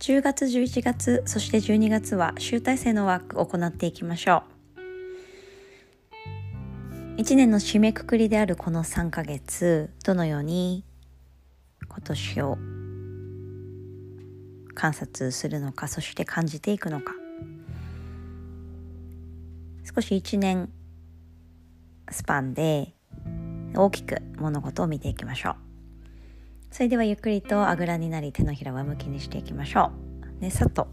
[0.00, 4.44] 10月11月そして12月は集大成のワークを行っていきましょ
[7.16, 7.20] う。
[7.20, 10.84] 1年の締めくくりであるこの3ヶ月どのように
[11.88, 12.58] 今年を
[14.74, 17.12] 観察するのかそして感じていくのか。
[19.94, 20.70] 少し1年
[22.08, 22.94] スパンで
[23.74, 25.67] 大きく物事を見ていきましょう。
[26.70, 29.90] それではゆっくりとあぐらになり手のひら上向きにしていきましょ
[30.38, 30.42] う。
[30.42, 30.88] ねさっと。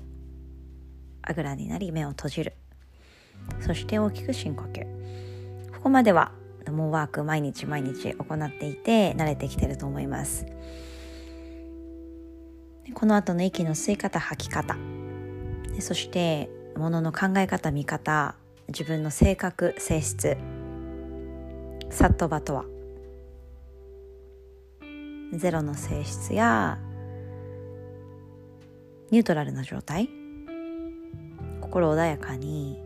[1.21, 2.53] あぐらになり目を閉じる。
[3.59, 4.85] そして大きく深呼吸。
[5.73, 6.31] ここまでは
[6.71, 10.45] もうワーク毎日毎日行っていて慣れてきてると思います。
[12.93, 14.77] この後の息の吸い方吐き方。
[15.79, 18.35] そして物の考え方見方
[18.69, 20.37] 自分の性格性質。
[21.89, 22.65] サットバとは
[25.33, 26.77] ゼロの性質や
[29.11, 30.09] ニュートラルな状態
[31.61, 32.81] 心穏やかに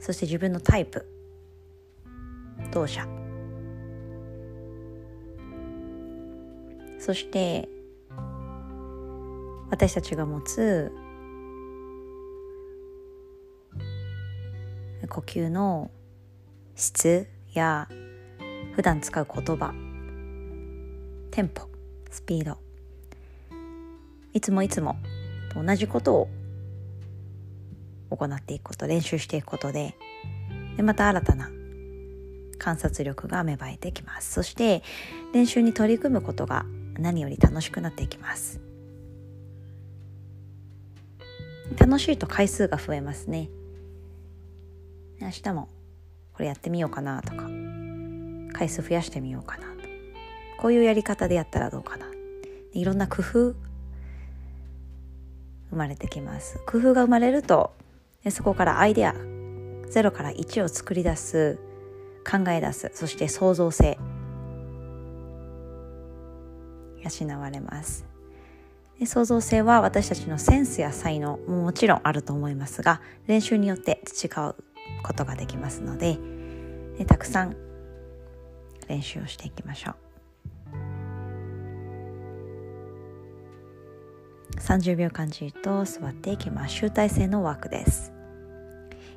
[0.00, 1.06] そして自分のタイプ
[2.72, 3.06] 同社。
[6.98, 7.68] そして
[9.70, 10.90] 私たちが持つ
[15.08, 15.90] 呼吸の
[16.74, 17.88] 質や
[18.74, 19.85] 普段使う言葉
[21.30, 21.68] テンポ
[22.10, 22.58] スピード。
[24.32, 24.96] いつもいつも
[25.54, 26.28] 同じことを
[28.10, 29.96] 行っていくこと練習していくことで
[30.76, 31.50] でまた新たな
[32.58, 34.32] 観察力が芽生えてきます。
[34.32, 34.82] そして
[35.32, 36.64] 練習に取り組むことが
[36.98, 38.60] 何より楽しくなっていきます。
[41.78, 43.48] 楽しいと回数が増えますね。
[45.20, 45.68] 明日も
[46.32, 47.48] これやってみようかなとか
[48.52, 49.75] 回数増やしてみようかな
[50.58, 52.06] こういうやり方でやったらどうかな。
[52.72, 53.54] いろんな工夫
[55.70, 56.58] 生まれてきます。
[56.66, 57.72] 工夫が生まれると
[58.30, 61.58] そこからアイデア0から1を作り出す
[62.28, 63.98] 考え出すそして創造性
[67.02, 68.04] 養われます。
[68.98, 74.54] で創造性は私たちのセンスや才能ももちろんあると思いますが練習によって違う
[75.02, 76.18] ことができますので
[76.98, 77.56] でたくさん
[78.88, 80.05] 練習をしていきましょう。
[84.58, 88.16] 30秒間じっと座っていきます集大成のワークです。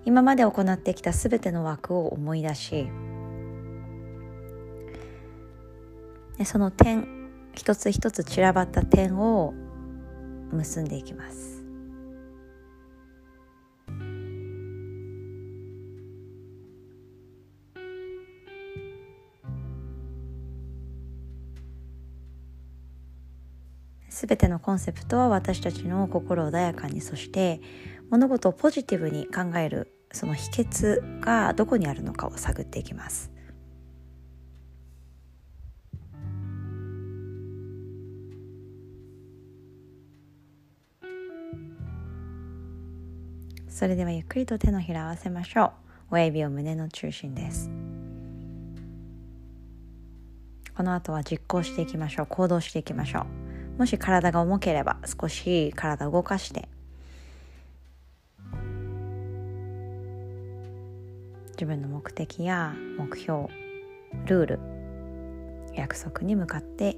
[0.05, 2.87] 今まで行ってきたすべての枠を思い出し
[6.45, 9.53] その点一つ一つ散らばった点を
[10.51, 11.58] 結んでいきます。
[24.09, 27.61] 全てのコンセプトは私たちの心穏やかにそして
[28.09, 33.31] 物事をポジティブに考えるその秘訣がどこにあるのかを探っていきます。
[43.67, 45.71] それではゆっくりと手のひら合わせましょう。
[46.11, 47.69] 親指を胸の中心です。
[50.75, 52.27] この後は実行していきましょう。
[52.27, 53.48] 行動していきましょう。
[53.79, 56.67] もし体が重ければ少し体を動かして
[61.53, 63.47] 自分の目的や目標
[64.25, 64.59] ルール
[65.73, 66.97] 約束に向かって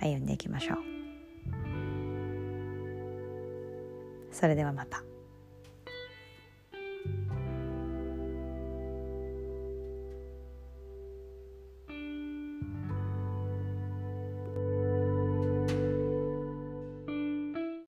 [0.00, 0.78] 歩んでいきましょう
[4.30, 5.11] それではまた。